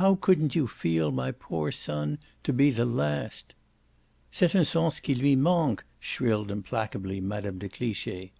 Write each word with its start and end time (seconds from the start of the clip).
"How 0.00 0.14
couldn't 0.14 0.54
you 0.56 0.66
feel 0.66 1.12
my 1.12 1.32
poor 1.32 1.70
son 1.70 2.16
to 2.44 2.52
be 2.54 2.70
the 2.70 2.86
last?" 2.86 3.52
"C'est 4.32 4.56
un 4.56 4.64
sens 4.64 5.00
qui 5.00 5.14
lui 5.14 5.36
manque!" 5.36 5.84
shrilled 6.00 6.50
implacably 6.50 7.20
Mme. 7.20 7.58
de 7.58 7.68
Cliche. 7.68 8.32